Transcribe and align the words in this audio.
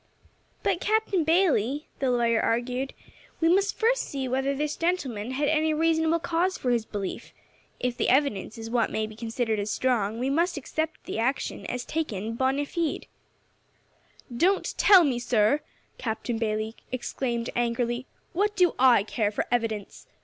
"But, 0.63 0.81
Captain 0.81 1.23
Bayley," 1.23 1.87
the 1.99 2.09
lawyer 2.09 2.41
urged, 2.43 2.95
"we 3.39 3.47
must 3.47 3.77
first 3.77 4.01
see 4.01 4.27
whether 4.27 4.55
this 4.55 4.75
gentleman 4.75 5.29
had 5.29 5.47
any 5.47 5.75
reasonable 5.75 6.17
cause 6.17 6.57
for 6.57 6.71
his 6.71 6.85
belief. 6.85 7.33
If 7.79 7.97
the 7.97 8.09
evidence 8.09 8.57
is 8.57 8.67
what 8.71 8.89
may 8.89 9.05
be 9.05 9.15
considered 9.15 9.59
as 9.59 9.69
strong, 9.69 10.17
we 10.17 10.27
must 10.31 10.57
accept 10.57 11.05
his 11.05 11.17
action 11.17 11.67
as 11.67 11.85
taken 11.85 12.35
bonâ 12.35 12.65
fide." 12.67 13.05
"Don't 14.35 14.75
tell 14.75 15.03
me, 15.03 15.19
sir," 15.19 15.61
Captain 15.99 16.39
Bayley 16.39 16.75
exclaimed 16.91 17.51
angrily. 17.55 18.07
"What 18.33 18.55
do 18.55 18.73
I 18.79 19.03
care 19.03 19.29
for 19.29 19.45
evidence? 19.51 20.07